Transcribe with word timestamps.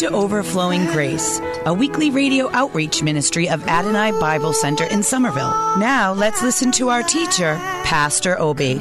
to 0.00 0.10
Overflowing 0.12 0.86
Grace, 0.86 1.42
a 1.66 1.74
weekly 1.74 2.08
radio 2.08 2.50
outreach 2.52 3.02
ministry 3.02 3.50
of 3.50 3.62
Adonai 3.68 4.12
Bible 4.12 4.54
Center 4.54 4.84
in 4.84 5.02
Somerville. 5.02 5.50
Now 5.76 6.14
let's 6.14 6.42
listen 6.42 6.72
to 6.72 6.88
our 6.88 7.02
teacher, 7.02 7.56
Pastor 7.84 8.40
Obi. 8.40 8.80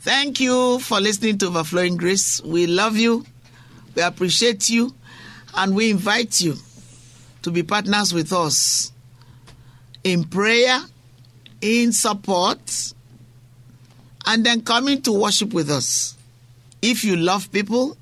Thank 0.00 0.40
you 0.40 0.78
for 0.80 1.00
listening 1.00 1.38
to 1.38 1.46
Overflowing 1.46 1.96
Grace. 1.96 2.42
We 2.42 2.66
love 2.66 2.98
you, 2.98 3.24
we 3.94 4.02
appreciate 4.02 4.68
you, 4.68 4.94
and 5.54 5.74
we 5.74 5.88
invite 5.88 6.38
you 6.42 6.56
to 7.40 7.50
be 7.50 7.62
partners 7.62 8.12
with 8.12 8.30
us 8.34 8.92
in 10.04 10.24
prayer, 10.24 10.80
in 11.62 11.92
support, 11.92 12.92
and 14.26 14.44
then 14.44 14.60
coming 14.60 15.00
to 15.00 15.12
worship 15.12 15.54
with 15.54 15.70
us. 15.70 16.14
If 16.82 17.04
you 17.04 17.16
love 17.16 17.50
people, 17.52 17.96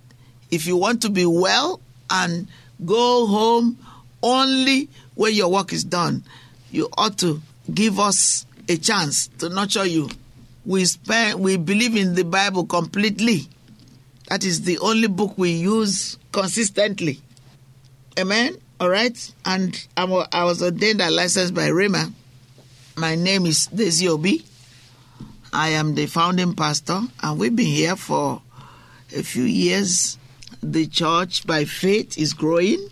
if 0.50 0.66
you 0.66 0.76
want 0.76 1.02
to 1.02 1.10
be 1.10 1.26
well 1.26 1.80
and 2.10 2.48
go 2.84 3.26
home 3.26 3.78
only 4.22 4.88
when 5.14 5.34
your 5.34 5.50
work 5.50 5.72
is 5.72 5.84
done, 5.84 6.22
you 6.70 6.88
ought 6.96 7.18
to 7.18 7.40
give 7.72 7.98
us 7.98 8.46
a 8.68 8.76
chance 8.76 9.28
to 9.38 9.48
nurture 9.48 9.86
you. 9.86 10.08
We 10.64 10.84
spend, 10.84 11.40
we 11.40 11.56
believe 11.56 11.96
in 11.96 12.14
the 12.14 12.24
Bible 12.24 12.66
completely. 12.66 13.48
That 14.28 14.44
is 14.44 14.62
the 14.62 14.78
only 14.78 15.06
book 15.06 15.38
we 15.38 15.50
use 15.52 16.18
consistently. 16.32 17.20
Amen. 18.18 18.56
All 18.80 18.88
right. 18.88 19.32
And 19.44 19.86
I'm, 19.96 20.12
I 20.32 20.44
was 20.44 20.62
ordained 20.62 21.00
and 21.00 21.14
licensed 21.14 21.54
by 21.54 21.68
Rhema. 21.68 22.12
My 22.96 23.14
name 23.14 23.46
is 23.46 23.68
Desi 23.68 24.08
Obi. 24.08 24.44
I 25.52 25.70
am 25.70 25.94
the 25.94 26.06
founding 26.06 26.54
pastor, 26.54 27.00
and 27.22 27.38
we've 27.38 27.54
been 27.54 27.66
here 27.66 27.96
for 27.96 28.42
a 29.14 29.22
few 29.22 29.44
years. 29.44 30.18
The 30.62 30.86
church, 30.86 31.46
by 31.46 31.64
faith, 31.64 32.18
is 32.18 32.32
growing, 32.32 32.88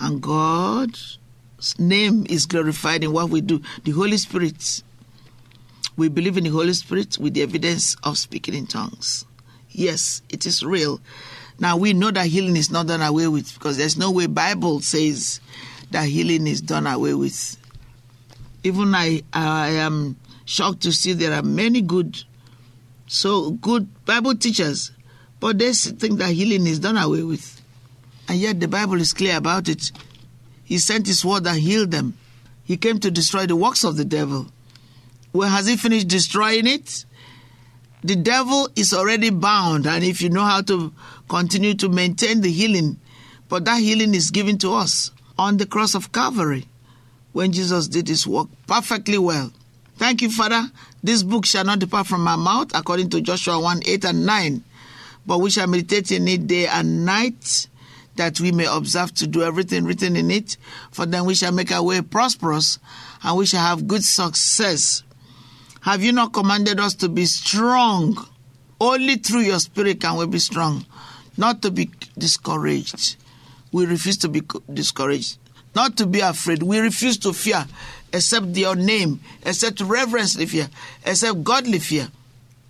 and 0.00 0.20
God's 0.20 1.18
name 1.78 2.26
is 2.28 2.46
glorified 2.46 3.04
in 3.04 3.12
what 3.12 3.30
we 3.30 3.40
do. 3.40 3.60
The 3.84 3.92
Holy 3.92 4.16
Spirit. 4.16 4.82
We 5.96 6.08
believe 6.08 6.36
in 6.36 6.44
the 6.44 6.50
Holy 6.50 6.72
Spirit 6.72 7.18
with 7.18 7.34
the 7.34 7.42
evidence 7.42 7.96
of 8.02 8.18
speaking 8.18 8.54
in 8.54 8.66
tongues. 8.66 9.24
Yes, 9.70 10.22
it 10.28 10.44
is 10.44 10.64
real. 10.64 11.00
Now 11.58 11.76
we 11.76 11.92
know 11.92 12.10
that 12.10 12.26
healing 12.26 12.56
is 12.56 12.70
not 12.70 12.88
done 12.88 13.00
away 13.00 13.28
with 13.28 13.54
because 13.54 13.76
there's 13.76 13.96
no 13.96 14.10
way 14.10 14.26
Bible 14.26 14.80
says 14.80 15.40
that 15.92 16.08
healing 16.08 16.46
is 16.46 16.60
done 16.60 16.86
away 16.86 17.14
with. 17.14 17.56
Even 18.64 18.94
I, 18.94 19.22
I 19.32 19.70
am 19.70 20.16
shocked 20.44 20.82
to 20.82 20.92
see 20.92 21.12
there 21.12 21.32
are 21.32 21.42
many 21.42 21.80
good, 21.80 22.22
so 23.06 23.52
good 23.52 23.88
Bible 24.04 24.34
teachers, 24.34 24.90
but 25.44 25.58
they 25.58 25.74
think 25.74 26.18
that 26.20 26.32
healing 26.32 26.66
is 26.66 26.78
done 26.78 26.96
away 26.96 27.22
with, 27.22 27.60
and 28.28 28.38
yet 28.38 28.58
the 28.60 28.66
Bible 28.66 28.98
is 28.98 29.12
clear 29.12 29.36
about 29.36 29.68
it. 29.68 29.92
He 30.64 30.78
sent 30.78 31.06
His 31.06 31.22
word 31.22 31.46
and 31.46 31.58
healed 31.58 31.90
them. 31.90 32.16
He 32.64 32.78
came 32.78 32.98
to 33.00 33.10
destroy 33.10 33.44
the 33.44 33.54
works 33.54 33.84
of 33.84 33.98
the 33.98 34.06
devil. 34.06 34.46
Well, 35.34 35.50
has 35.50 35.66
He 35.66 35.76
finished 35.76 36.08
destroying 36.08 36.66
it? 36.66 37.04
the 38.02 38.16
devil 38.16 38.70
is 38.74 38.94
already 38.94 39.28
bound 39.28 39.86
and 39.86 40.02
if 40.02 40.22
you 40.22 40.30
know 40.30 40.44
how 40.44 40.62
to 40.62 40.92
continue 41.28 41.74
to 41.74 41.88
maintain 41.88 42.42
the 42.42 42.50
healing 42.50 42.98
but 43.48 43.64
that 43.64 43.80
healing 43.80 44.14
is 44.14 44.30
given 44.30 44.58
to 44.58 44.72
us 44.72 45.10
on 45.38 45.56
the 45.56 45.64
cross 45.64 45.94
of 45.94 46.12
calvary 46.12 46.66
when 47.32 47.50
jesus 47.50 47.88
did 47.88 48.06
his 48.06 48.26
work 48.26 48.46
perfectly 48.66 49.16
well 49.16 49.50
thank 49.96 50.20
you 50.20 50.30
father 50.30 50.68
this 51.02 51.22
book 51.22 51.46
shall 51.46 51.64
not 51.64 51.78
depart 51.78 52.06
from 52.06 52.20
my 52.20 52.36
mouth 52.36 52.70
according 52.74 53.08
to 53.08 53.22
joshua 53.22 53.58
1 53.58 53.80
8 53.86 54.04
and 54.04 54.26
9 54.26 54.62
but 55.26 55.38
we 55.38 55.50
shall 55.50 55.66
meditate 55.66 56.12
in 56.12 56.28
it 56.28 56.46
day 56.46 56.66
and 56.66 57.04
night 57.04 57.68
that 58.16 58.40
we 58.40 58.52
may 58.52 58.66
observe 58.66 59.12
to 59.14 59.26
do 59.26 59.42
everything 59.42 59.84
written 59.84 60.16
in 60.16 60.30
it 60.30 60.56
for 60.90 61.06
then 61.06 61.24
we 61.24 61.34
shall 61.34 61.52
make 61.52 61.72
our 61.72 61.82
way 61.82 62.00
prosperous 62.00 62.78
and 63.22 63.36
we 63.36 63.46
shall 63.46 63.64
have 63.64 63.88
good 63.88 64.04
success 64.04 65.02
have 65.84 66.02
you 66.02 66.12
not 66.12 66.32
commanded 66.32 66.80
us 66.80 66.94
to 66.94 67.10
be 67.10 67.26
strong? 67.26 68.16
Only 68.80 69.16
through 69.16 69.42
your 69.42 69.58
spirit 69.58 70.00
can 70.00 70.16
we 70.16 70.26
be 70.26 70.38
strong, 70.38 70.86
not 71.36 71.60
to 71.60 71.70
be 71.70 71.90
discouraged. 72.16 73.16
We 73.70 73.84
refuse 73.84 74.16
to 74.18 74.30
be 74.30 74.40
discouraged, 74.72 75.36
not 75.74 75.98
to 75.98 76.06
be 76.06 76.20
afraid. 76.20 76.62
We 76.62 76.78
refuse 76.78 77.18
to 77.18 77.34
fear, 77.34 77.66
except 78.14 78.56
your 78.56 78.76
name, 78.76 79.20
except 79.44 79.82
reverently 79.82 80.46
fear, 80.46 80.70
except 81.04 81.44
godly 81.44 81.80
fear, 81.80 82.08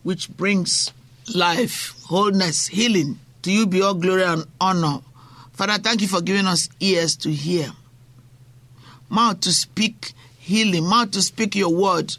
which 0.03 0.29
brings 0.29 0.93
life, 1.35 1.95
wholeness, 2.05 2.67
healing. 2.67 3.19
To 3.43 3.53
you 3.53 3.67
be 3.67 3.83
all 3.83 3.95
glory 3.95 4.25
and 4.25 4.45
honor. 4.61 5.01
Father, 5.53 5.79
thank 5.83 6.01
you 6.01 6.09
for 6.09 6.21
giving 6.21 6.47
us 6.47 6.69
ears 6.81 7.17
to 7.19 7.31
hear, 7.31 7.71
mouth 9.09 9.41
to 9.41 9.53
speak 9.53 10.13
healing, 10.39 10.85
mouth 10.85 11.13
to 11.13 11.23
speak 11.23 11.55
your 11.55 11.73
word 11.73 12.17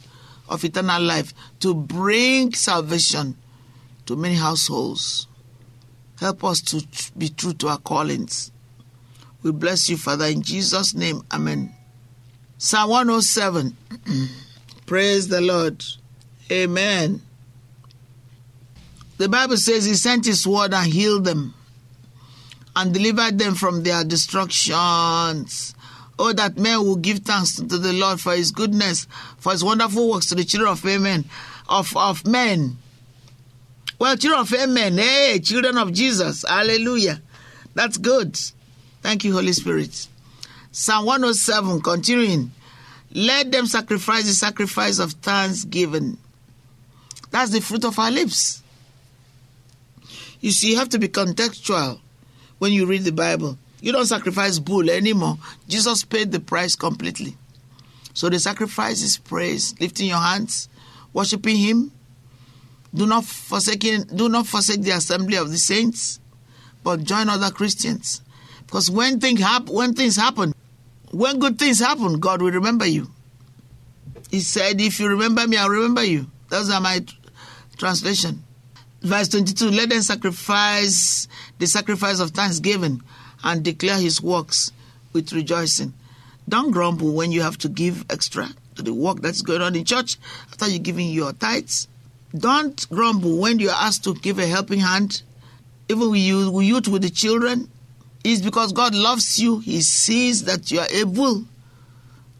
of 0.48 0.64
eternal 0.64 1.02
life, 1.02 1.34
to 1.60 1.74
bring 1.74 2.54
salvation 2.54 3.36
to 4.06 4.16
many 4.16 4.36
households. 4.36 5.28
Help 6.20 6.44
us 6.44 6.62
to 6.62 6.86
be 7.18 7.28
true 7.30 7.54
to 7.54 7.68
our 7.68 7.78
callings. 7.80 8.52
We 9.44 9.52
bless 9.52 9.90
you, 9.90 9.98
Father, 9.98 10.26
in 10.26 10.42
Jesus' 10.42 10.94
name. 10.94 11.24
Amen. 11.32 11.74
Psalm 12.58 12.90
107. 12.90 13.76
Praise 14.86 15.28
the 15.28 15.42
Lord. 15.42 15.84
Amen. 16.52 17.22
The 19.18 19.30
Bible 19.30 19.58
says 19.58 19.86
he 19.86 19.94
sent 19.96 20.26
his 20.26 20.46
word 20.46 20.74
and 20.74 20.92
healed 20.92 21.26
them 21.26 21.53
and 22.76 22.94
delivered 22.94 23.38
them 23.40 23.56
from 23.56 23.84
their 23.84 24.03
destructions. 24.03 25.74
Oh, 26.18 26.34
that 26.34 26.58
men 26.58 26.80
will 26.80 26.98
give 26.98 27.20
thanks 27.20 27.56
to 27.56 27.64
the 27.64 27.94
Lord 27.94 28.20
for 28.20 28.34
his 28.34 28.52
goodness, 28.52 29.08
for 29.38 29.52
his 29.52 29.64
wonderful 29.64 30.09
works 30.09 30.28
to 30.28 30.36
the 30.36 30.44
children 30.44 30.72
of 30.72 30.86
amen, 30.86 31.26
of, 31.68 31.96
of 31.96 32.26
men. 32.26 32.78
Well, 34.00 34.16
children 34.18 34.42
of 34.42 34.53
amen, 34.53 34.98
hey, 34.98 35.40
children 35.40 35.78
of 35.78 35.94
Jesus, 35.94 36.44
hallelujah. 36.47 37.22
That's 37.74 37.97
good. 37.97 38.38
Thank 39.02 39.24
you, 39.24 39.34
Holy 39.34 39.53
Spirit. 39.53 40.08
Psalm 40.72 41.06
107, 41.06 41.82
continuing. 41.82 42.52
Let 43.14 43.52
them 43.52 43.66
sacrifice 43.66 44.24
the 44.24 44.34
sacrifice 44.34 45.00
of 45.00 45.14
thanksgiving. 45.14 46.18
That's 47.32 47.52
the 47.52 47.62
fruit 47.62 47.86
of 47.86 47.97
our 48.00 48.12
lips. 48.12 48.62
You 50.46 50.52
see, 50.52 50.70
you 50.70 50.78
have 50.78 50.90
to 50.90 51.00
be 51.00 51.08
contextual 51.08 52.00
when 52.60 52.72
you 52.72 52.86
read 52.86 53.02
the 53.02 53.12
Bible. 53.12 53.58
You 53.82 53.92
don't 53.92 54.06
sacrifice 54.06 54.59
bull 54.59 54.92
anymore. 54.92 55.40
Jesus 55.68 56.03
paid 56.03 56.32
the 56.32 56.40
price 56.40 56.76
completely. 56.76 57.36
So 58.14 58.30
the 58.30 58.38
sacrifice 58.38 59.02
is 59.02 59.18
praise, 59.18 59.74
lifting 59.82 60.06
your 60.06 60.20
hands, 60.20 60.70
worshiping 61.14 61.58
Him. 61.58 61.92
Do 62.94 63.08
not 63.08 63.26
forsake, 63.26 63.80
do 64.16 64.30
not 64.30 64.46
forsake 64.46 64.84
the 64.84 64.92
assembly 64.92 65.36
of 65.38 65.50
the 65.50 65.58
saints, 65.58 66.20
but 66.84 67.03
join 67.03 67.28
other 67.28 67.50
Christians. 67.50 68.22
Because 68.68 68.91
when, 68.91 69.20
thing 69.20 69.38
hap- 69.38 69.70
when 69.70 69.96
things 69.96 70.16
happen, 70.16 70.53
when 71.09 71.40
good 71.40 71.58
things 71.58 71.80
happen, 71.80 72.20
God 72.20 72.44
will 72.44 72.52
remember 72.52 72.86
you. 72.86 73.08
He 74.30 74.41
said, 74.41 74.80
If 74.80 75.00
you 75.00 75.08
remember 75.08 75.48
me, 75.48 75.58
I'll 75.58 75.70
remember 75.70 76.03
you. 76.03 76.28
Those 76.50 76.70
are 76.70 76.82
my 76.82 77.03
translation. 77.78 78.45
Verse 79.05 79.28
22 79.28 79.69
Let 79.69 79.90
them 79.90 80.02
sacrifice 80.02 81.28
the 81.59 81.67
sacrifice 81.67 82.19
of 82.19 82.31
thanksgiving 82.31 83.03
and 83.43 83.63
declare 83.63 83.99
his 83.99 84.19
works 84.19 84.72
with 85.13 85.31
rejoicing. 85.31 85.93
Don't 86.49 86.72
grumble 86.72 87.13
when 87.13 87.31
you 87.31 87.41
have 87.41 87.55
to 87.59 87.69
give 87.69 88.03
extra 88.09 88.49
to 88.73 88.81
the 88.81 88.96
work 88.96 89.22
that's 89.22 89.43
going 89.43 89.61
on 89.61 89.75
in 89.75 89.85
church 89.85 90.17
after 90.47 90.67
you're 90.67 90.79
giving 90.79 91.11
your 91.11 91.34
tithes. 91.34 91.87
Don't 92.35 92.90
grumble 92.90 93.37
when 93.37 93.59
you're 93.59 93.72
asked 93.72 94.03
to 94.05 94.16
give 94.16 94.40
a 94.40 94.47
helping 94.47 94.79
hand, 94.79 95.22
even 95.87 96.09
with 96.09 96.19
you, 96.19 96.49
with 96.49 96.66
youth 96.66 96.87
with 96.87 97.03
the 97.03 97.11
children. 97.11 97.69
It's 98.23 98.41
because 98.41 98.73
God 98.73 98.96
loves 98.96 99.37
you. 99.37 99.59
He 99.59 99.81
sees 99.81 100.46
that 100.46 100.72
you 100.72 100.79
are 100.79 100.90
able 100.90 101.46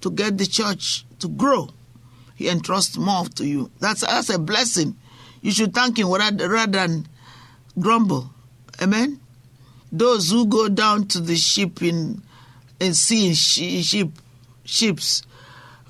to 0.02 0.10
get 0.10 0.40
the 0.40 0.48
church 0.48 1.06
to 1.20 1.28
grow. 1.28 1.70
He 2.36 2.50
entrusts 2.50 2.98
more 2.98 3.26
to 3.36 3.46
you. 3.46 3.70
That's, 3.80 4.02
that's 4.02 4.32
a 4.32 4.40
blessing. 4.40 4.98
You 5.46 5.52
should 5.52 5.76
thank 5.76 6.00
Him 6.00 6.10
rather, 6.12 6.66
than 6.66 7.08
grumble. 7.80 8.32
Amen? 8.82 9.20
Those 9.92 10.32
who 10.32 10.48
go 10.48 10.70
down 10.70 11.06
to 11.10 11.20
the 11.20 11.36
ship 11.36 11.84
in, 11.84 12.24
sea, 12.94 13.36
shi- 13.36 13.84
ship, 13.84 14.10
ships, 14.64 15.22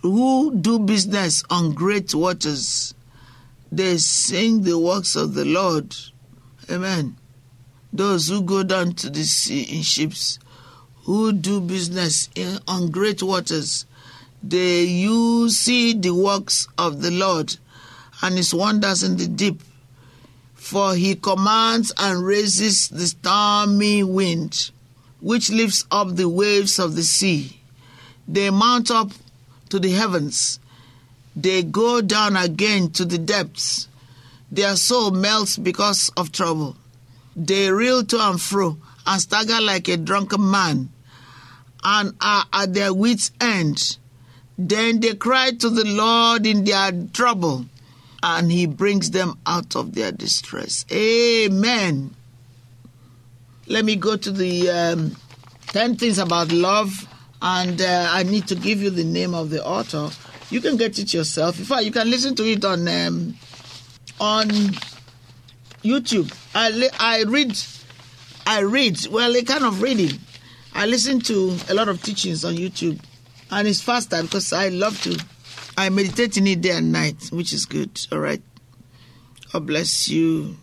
who 0.02 0.54
do 0.54 0.80
business 0.80 1.42
on 1.50 1.74
great 1.74 2.14
waters, 2.14 2.94
they 3.72 3.96
sing 3.96 4.64
the 4.64 4.78
works 4.78 5.16
of 5.16 5.36
the 5.36 5.46
Lord. 5.46 5.96
Amen. 6.70 7.16
Those 7.94 8.28
who 8.28 8.42
go 8.42 8.62
down 8.62 8.92
to 8.96 9.10
the 9.10 9.24
sea 9.24 9.62
in 9.62 9.84
ships, 9.84 10.38
who 11.06 11.32
do 11.32 11.62
business 11.62 12.28
in, 12.36 12.60
on 12.68 12.92
great 12.92 13.24
waters, 13.24 13.86
they 14.44 14.84
you 14.84 15.50
see 15.50 15.94
the 15.94 16.14
works 16.14 16.68
of 16.78 17.02
the 17.02 17.12
Lord 17.12 17.56
and 18.26 18.38
his 18.38 18.56
wonders 18.56 19.04
in 19.04 19.18
the 19.18 19.28
deep. 19.28 19.62
For 20.56 20.96
he 20.96 21.14
commands 21.14 21.94
and 21.96 22.26
raises 22.26 22.90
the 22.90 23.06
stormy 23.06 24.04
wind, 24.04 24.72
which 25.22 25.52
lifts 25.52 25.86
up 25.92 26.16
the 26.16 26.28
waves 26.28 26.80
of 26.80 26.96
the 26.96 27.04
sea. 27.04 27.62
They 28.28 28.50
mount 28.50 28.90
up 28.90 29.12
to 29.70 29.78
the 29.78 29.92
heavens. 29.92 30.60
They 31.36 31.62
go 31.62 32.02
down 32.02 32.36
again 32.36 32.90
to 32.92 33.06
the 33.06 33.20
depths. 33.20 33.88
Their 34.52 34.76
soul 34.76 35.12
melts 35.12 35.58
because 35.58 36.12
of 36.18 36.32
trouble. 36.32 36.78
They 37.36 37.70
reel 37.70 38.04
to 38.06 38.20
and 38.28 38.42
fro 38.42 38.78
and 39.06 39.22
stagger 39.22 39.62
like 39.62 39.88
a 39.88 39.98
drunken 39.98 40.50
man 40.50 40.90
and 41.84 42.16
are 42.20 42.46
at 42.52 42.74
their 42.74 42.92
wits' 42.92 43.32
end. 43.40 43.98
Then 44.58 45.00
they 45.00 45.14
cry 45.14 45.52
to 45.52 45.70
the 45.70 45.86
Lord 45.86 46.48
in 46.48 46.64
their 46.64 46.92
trouble, 47.14 47.66
and 48.26 48.52
He 48.52 48.66
brings 48.66 49.12
them 49.12 49.38
out 49.46 49.76
of 49.76 49.94
their 49.94 50.12
distress. 50.12 50.84
Amen. 50.92 52.16
Let 53.68 53.86
me 53.86 53.96
go 53.96 54.18
to 54.18 54.32
the 54.32 54.70
um, 54.70 55.16
10 55.68 55.98
things 55.98 56.18
about 56.18 56.52
love, 56.52 57.08
and 57.42 57.80
uh, 57.80 58.08
I 58.12 58.24
need 58.24 58.48
to 58.48 58.56
give 58.56 58.82
you 58.82 58.90
the 58.90 59.04
name 59.04 59.36
of 59.36 59.52
the 59.52 59.64
author. 59.64 60.10
You 60.50 60.60
can 60.60 60.76
get 60.76 60.98
it 60.98 61.14
yourself. 61.14 61.60
In 61.60 61.66
fact, 61.66 61.84
you 61.84 61.92
can 61.92 62.10
listen 62.10 62.36
to 62.36 62.44
it 62.44 62.66
on 62.66 62.88
um, 62.88 63.36
on 64.20 64.48
YouTube. 65.84 66.34
I 66.56 66.90
I 67.00 67.24
read, 67.24 67.56
I 68.48 68.62
read. 68.62 69.06
Well, 69.08 69.36
a 69.36 69.44
kind 69.44 69.66
of 69.66 69.82
reading. 69.84 70.20
I 70.74 70.88
listen 70.88 71.20
to 71.22 71.58
a 71.70 71.74
lot 71.76 71.90
of 71.90 72.02
teachings 72.02 72.44
on 72.44 72.56
YouTube, 72.56 73.00
and 73.52 73.68
it's 73.68 73.82
faster 73.82 74.22
because 74.24 74.52
I 74.52 74.70
love 74.70 75.00
to. 75.04 75.24
I 75.78 75.90
meditate 75.90 76.38
in 76.38 76.48
it 76.48 76.62
day 76.62 76.72
and 76.72 76.92
night, 76.92 77.30
which 77.32 77.52
is 77.54 77.66
good. 77.66 78.00
All 78.12 78.20
right. 78.20 78.42
God 79.52 79.66
bless 79.66 80.10
you. 80.10 80.56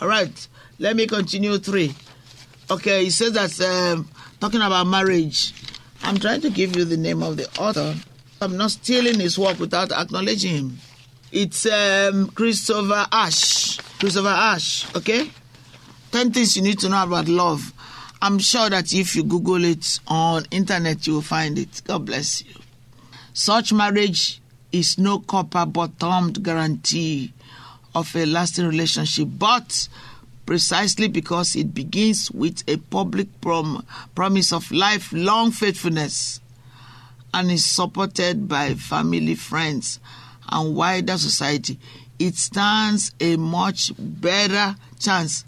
All 0.00 0.08
right. 0.08 0.48
Let 0.78 0.96
me 0.96 1.06
continue 1.06 1.58
three. 1.58 1.94
Okay, 2.70 3.04
he 3.04 3.10
says 3.10 3.32
that 3.32 3.60
um, 3.60 4.08
talking 4.40 4.62
about 4.62 4.86
marriage. 4.86 5.52
I'm 6.02 6.18
trying 6.18 6.40
to 6.40 6.50
give 6.50 6.76
you 6.76 6.84
the 6.84 6.96
name 6.96 7.22
of 7.22 7.36
the 7.36 7.46
author. 7.58 7.94
I'm 8.40 8.56
not 8.56 8.72
stealing 8.72 9.20
his 9.20 9.38
work 9.38 9.58
without 9.58 9.92
acknowledging 9.92 10.54
him. 10.54 10.78
It's 11.30 11.64
um, 11.66 12.28
Christopher 12.30 13.06
Ash. 13.12 13.78
Christopher 13.98 14.28
Ash, 14.28 14.94
okay? 14.96 15.30
10 16.10 16.32
things 16.32 16.56
you 16.56 16.62
need 16.62 16.78
to 16.80 16.88
know 16.88 17.02
about 17.02 17.28
love. 17.28 17.72
I'm 18.20 18.38
sure 18.38 18.68
that 18.68 18.92
if 18.92 19.14
you 19.16 19.24
Google 19.24 19.64
it 19.64 20.00
on 20.08 20.44
internet, 20.50 21.06
you 21.06 21.14
will 21.14 21.22
find 21.22 21.58
it. 21.58 21.82
God 21.84 22.06
bless 22.06 22.44
you. 22.44 22.61
Such 23.34 23.72
marriage 23.72 24.40
is 24.72 24.98
no 24.98 25.18
copper 25.18 25.64
bottomed 25.66 26.42
guarantee 26.42 27.32
of 27.94 28.14
a 28.14 28.26
lasting 28.26 28.66
relationship, 28.66 29.28
but 29.38 29.88
precisely 30.44 31.08
because 31.08 31.56
it 31.56 31.72
begins 31.72 32.30
with 32.30 32.62
a 32.68 32.76
public 32.76 33.40
prom- 33.40 33.86
promise 34.14 34.52
of 34.52 34.70
lifelong 34.70 35.50
faithfulness 35.50 36.40
and 37.32 37.50
is 37.50 37.64
supported 37.64 38.48
by 38.48 38.74
family, 38.74 39.34
friends, 39.34 39.98
and 40.50 40.76
wider 40.76 41.16
society, 41.16 41.78
it 42.18 42.34
stands 42.34 43.12
a 43.20 43.36
much 43.36 43.92
better 43.98 44.76
chance 44.98 45.44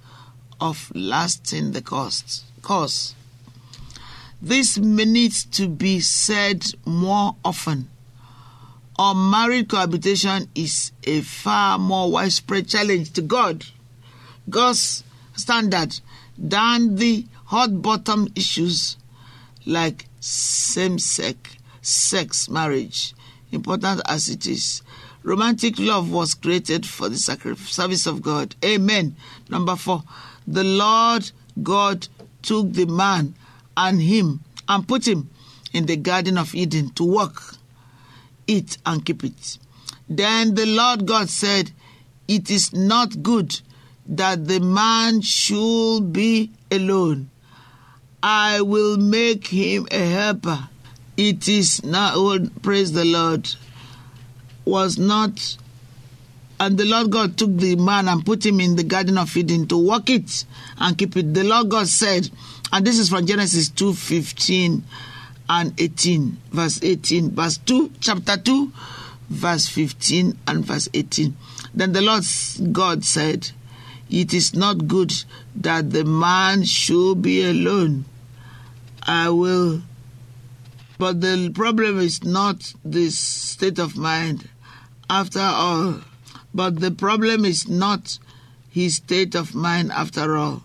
of 0.61 0.91
lasting 0.95 1.73
the 1.73 1.83
cost. 1.83 2.45
This 4.45 4.77
needs 4.77 5.47
to 5.57 5.69
be 5.69 6.01
said 6.01 6.67
more 6.85 7.35
often. 7.43 7.89
Unmarried 8.99 9.71
cohabitation 9.71 10.51
is 10.55 10.93
a 11.05 11.23
far 11.23 11.79
more 11.79 12.11
widespread 12.11 12.69
challenge 12.69 13.15
to 13.15 13.23
God, 13.23 13.65
God's 14.51 15.03
standard, 15.35 15.99
than 16.37 16.97
the 16.97 17.25
hot 17.47 17.81
bottom 17.81 18.29
issues 18.37 18.99
like 19.65 20.05
same 20.21 20.99
sex 20.99 21.57
sex 21.81 22.51
marriage, 22.51 23.15
important 23.51 24.03
as 24.05 24.29
it 24.29 24.47
is. 24.47 24.83
Romantic 25.23 25.79
love 25.79 26.13
was 26.13 26.35
created 26.35 26.85
for 26.85 27.09
the 27.09 27.17
service 27.17 28.07
of 28.07 28.21
God. 28.21 28.55
Amen. 28.63 29.17
Number 29.49 29.75
four, 29.75 30.03
the 30.47 30.65
Lord 30.65 31.31
God 31.63 32.07
took 32.43 32.75
the 32.75 32.85
man 32.85 33.35
and 33.77 34.01
him 34.01 34.41
and 34.69 34.87
put 34.87 35.07
him 35.07 35.31
in 35.73 35.87
the 35.87 35.97
Garden 35.97 36.39
of 36.39 36.55
Eden 36.55 36.91
to 36.91 37.05
work, 37.05 37.57
eat, 38.47 38.79
and 38.87 39.05
keep 39.05 39.25
it. 39.25 39.59
Then 40.09 40.55
the 40.55 40.67
Lord 40.67 41.07
God 41.07 41.29
said, 41.29 41.71
It 42.29 42.51
is 42.51 42.73
not 42.73 43.23
good 43.23 43.61
that 44.07 44.47
the 44.47 44.61
man 44.61 45.23
should 45.23 46.13
be 46.13 46.51
alone. 46.71 47.31
I 48.23 48.61
will 48.63 48.97
make 48.97 49.47
him 49.49 49.87
a 49.91 49.99
helper. 49.99 50.69
It 51.17 51.49
is 51.49 51.85
not, 51.85 52.15
oh, 52.17 52.49
praise 52.63 52.93
the 52.93 53.05
Lord, 53.05 53.49
was 54.65 54.99
not, 54.99 55.57
and 56.59 56.79
the 56.79 56.85
Lord 56.85 57.11
God 57.11 57.37
took 57.37 57.57
the 57.57 57.77
man 57.77 58.09
and 58.09 58.25
put 58.25 58.45
him 58.45 58.61
in 58.61 58.77
the 58.77 58.83
Garden 58.83 59.19
of 59.19 59.37
Eden 59.37 59.67
to 59.69 59.77
work 59.77 60.09
it 60.11 60.45
and 60.79 60.97
keep 60.97 61.17
it. 61.17 61.35
The 61.35 61.45
Lord 61.45 61.69
God 61.69 61.87
said, 61.87 62.31
and 62.75 62.85
this 62.85 62.99
is 62.99 63.09
from 63.09 63.25
Genesis 63.25 63.69
2 63.71 63.95
15 63.95 64.83
and 65.49 65.81
18, 65.81 66.39
verse 66.51 66.83
18, 66.83 67.31
verse 67.31 67.57
2, 67.59 67.93
chapter 68.01 68.37
2, 68.37 68.73
verse 69.29 69.69
15 69.69 70.37
and 70.49 70.65
verse 70.65 70.89
18. 70.93 71.37
Then 71.73 71.93
the 71.93 72.03
Lord 72.03 72.25
God 72.73 73.05
said, 73.05 73.53
It 74.11 74.35
is 74.35 74.55
not 74.55 74.89
good 74.89 75.13
that 75.55 75.91
the 75.91 76.05
man 76.05 76.65
should 76.65 77.23
be 77.23 77.49
alone. 77.49 78.07
I 79.05 79.31
will. 79.31 79.83
But 80.99 81.21
the 81.21 81.53
problem 81.55 82.01
is 82.01 82.25
not 82.25 82.75
this 82.85 83.17
state 83.17 83.79
of 83.79 83.97
mind, 83.97 84.49
after 85.09 85.39
all. 85.39 86.01
But 86.53 86.81
the 86.81 86.91
problem 86.91 87.45
is 87.45 87.69
not 87.69 88.19
his 88.69 88.97
state 88.97 89.37
of 89.37 89.55
mind, 89.55 89.93
after 89.93 90.37
all. 90.37 90.64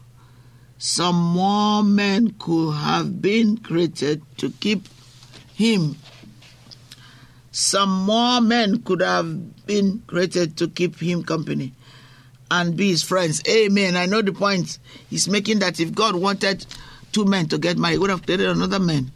Some 0.82 1.18
more 1.18 1.84
men 1.84 2.36
could 2.40 2.72
have 2.72 3.22
been 3.22 3.58
created 3.58 4.22
to 4.38 4.50
keep 4.62 4.88
him. 5.54 5.98
Some 7.52 8.06
more 8.06 8.40
men 8.40 8.82
could 8.84 9.02
have 9.02 9.66
been 9.66 10.02
created 10.08 10.56
to 10.56 10.70
keep 10.70 10.98
him 11.02 11.24
company 11.24 11.74
and 12.50 12.78
be 12.78 12.92
his 12.92 13.04
friends. 13.04 13.42
Amen. 13.46 13.98
I 13.98 14.06
know 14.06 14.22
the 14.22 14.32
point 14.32 14.80
he's 15.10 15.28
making 15.28 15.60
that 15.60 15.82
if 15.82 15.94
God 15.94 16.16
wanted 16.16 16.66
two 17.12 17.26
men 17.26 17.50
to 17.50 17.58
get 17.58 17.78
married, 17.78 17.96
he 17.96 18.00
would 18.00 18.10
have 18.10 18.26
created 18.26 18.48
another 18.48 18.80
man, 18.80 19.12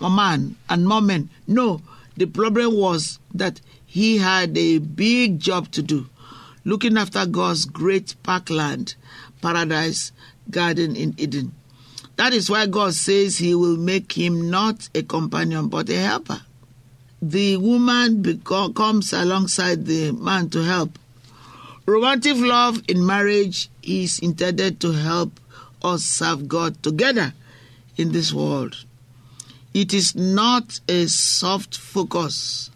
a 0.00 0.10
man, 0.10 0.56
and 0.68 0.88
more 0.88 1.00
men. 1.00 1.30
No, 1.46 1.82
the 2.16 2.26
problem 2.26 2.74
was 2.76 3.20
that 3.32 3.60
he 3.84 4.18
had 4.18 4.58
a 4.58 4.78
big 4.78 5.38
job 5.38 5.70
to 5.70 5.82
do, 5.82 6.08
looking 6.64 6.98
after 6.98 7.24
God's 7.26 7.64
great 7.64 8.16
parkland, 8.24 8.96
paradise 9.40 10.12
garden 10.50 10.96
in 10.96 11.14
Eden. 11.18 11.52
That 12.16 12.32
is 12.32 12.48
why 12.48 12.66
God 12.66 12.94
says 12.94 13.38
he 13.38 13.54
will 13.54 13.76
make 13.76 14.12
him 14.12 14.50
not 14.50 14.88
a 14.94 15.02
companion 15.02 15.68
but 15.68 15.88
a 15.90 15.96
helper. 15.96 16.40
The 17.20 17.56
woman 17.56 18.22
beco- 18.22 18.74
comes 18.74 19.12
alongside 19.12 19.86
the 19.86 20.12
man 20.12 20.48
to 20.50 20.62
help. 20.62 20.98
Romantic 21.84 22.36
love 22.36 22.82
in 22.88 23.04
marriage 23.04 23.68
is 23.82 24.18
intended 24.18 24.80
to 24.80 24.92
help 24.92 25.38
us 25.82 26.04
serve 26.04 26.48
God 26.48 26.82
together 26.82 27.32
in 27.96 28.12
this 28.12 28.32
world. 28.32 28.84
It 29.72 29.92
is 29.92 30.14
not 30.14 30.80
a 30.88 31.06
soft 31.06 31.76
focus, 31.76 32.70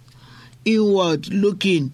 inward 0.65 1.29
looking 1.33 1.93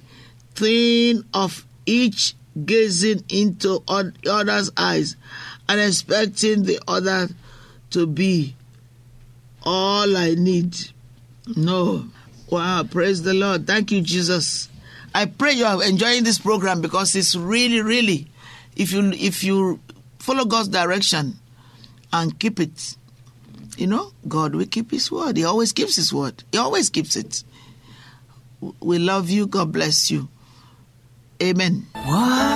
thing 0.55 1.25
of 1.33 1.65
each 1.85 2.35
gazing 2.65 3.25
into 3.29 3.83
other's 3.89 4.71
eyes 4.77 5.17
and 5.69 5.81
expecting 5.81 6.63
the 6.63 6.81
other 6.89 7.29
to 7.91 8.07
be 8.07 8.55
all 9.63 10.17
I 10.17 10.35
need. 10.35 10.77
No. 11.57 12.07
Wow, 12.51 12.85
praise 12.85 13.23
the 13.23 13.35
Lord. 13.35 13.67
Thank 13.67 13.91
you, 13.91 14.01
Jesus. 14.01 14.69
I 15.15 15.27
pray 15.27 15.53
you 15.53 15.65
are 15.65 15.83
enjoying 15.83 16.25
this 16.25 16.39
program 16.39 16.81
because 16.81 17.17
it's 17.17 17.35
really, 17.35 17.81
really, 17.83 18.29
if 18.77 18.93
you 18.93 19.11
if 19.13 19.43
you 19.43 19.81
follow 20.19 20.45
God's 20.45 20.69
direction 20.69 21.39
and 22.13 22.39
keep 22.39 22.61
it, 22.61 22.97
you 23.77 23.87
know, 23.87 24.13
God 24.29 24.55
will 24.55 24.67
keep 24.67 24.91
His 24.91 25.11
word. 25.11 25.37
He 25.37 25.45
always 25.45 25.73
keeps 25.73 25.97
His 25.97 26.13
word. 26.13 26.45
He 26.53 26.59
always 26.59 26.91
keeps 26.91 27.17
it. 27.17 27.43
We 28.81 28.99
love 28.99 29.29
you. 29.31 29.47
God 29.47 29.73
bless 29.73 30.11
you. 30.11 30.29
Amen. 31.43 31.87
Wonderful, 31.95 32.56